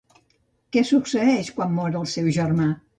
Què 0.77 0.83
succeeix 0.93 1.53
quan 1.61 1.79
mor 1.79 2.03
el 2.05 2.13
seu 2.19 2.37
germà? 2.43 2.77